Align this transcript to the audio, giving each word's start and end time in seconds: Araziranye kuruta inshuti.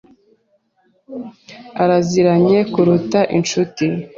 Araziranye 1.83 2.57
kuruta 2.73 3.19
inshuti. 3.37 3.85